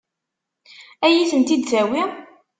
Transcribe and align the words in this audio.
Ad 1.05 1.09
iyi-tent-id-tawi? 1.13 2.03